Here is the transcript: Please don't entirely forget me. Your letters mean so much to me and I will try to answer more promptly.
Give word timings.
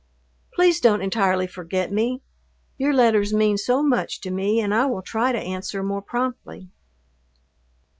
Please 0.55 0.79
don't 0.79 1.03
entirely 1.03 1.45
forget 1.45 1.91
me. 1.91 2.23
Your 2.75 2.91
letters 2.91 3.35
mean 3.35 3.55
so 3.59 3.83
much 3.83 4.19
to 4.21 4.31
me 4.31 4.59
and 4.59 4.73
I 4.73 4.87
will 4.87 5.03
try 5.03 5.31
to 5.31 5.37
answer 5.37 5.83
more 5.83 6.01
promptly. 6.01 6.71